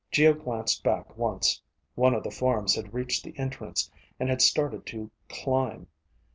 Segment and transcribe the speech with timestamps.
[0.09, 1.61] Geo glanced back once;
[1.93, 5.85] one of the forms had reached the entrance and had started to climb.